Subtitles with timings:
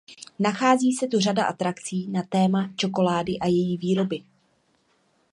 [0.39, 4.23] Nachází se tu řada atrakcí na téma čokolády a její výroby.